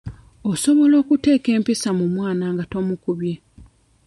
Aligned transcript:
Osobola 0.51 0.95
okuteeka 1.03 1.49
empisa 1.57 1.89
mu 1.99 2.05
mwana 2.15 2.45
nga 2.53 2.63
tomukubye. 2.71 3.33